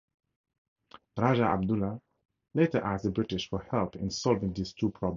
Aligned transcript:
Raja 1.15 1.43
Abdullah 1.51 2.01
later 2.55 2.79
asked 2.83 3.03
the 3.03 3.11
British 3.11 3.47
for 3.47 3.59
help 3.69 3.95
in 3.95 4.09
solving 4.09 4.51
these 4.51 4.73
two 4.73 4.89
problems. 4.89 5.09